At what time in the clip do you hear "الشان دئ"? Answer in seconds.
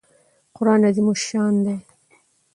1.11-1.77